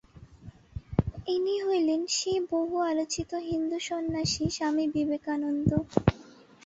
ইনি 1.27 1.55
হইলেন 1.65 2.01
সেই 2.15 2.39
বহু-আলোচিত 2.51 3.31
হিন্দু 3.49 3.77
সন্ন্যাসী 3.87 4.45
স্বামী 4.55 4.85
বিবে 4.93 5.17
কানন্দ। 5.25 5.69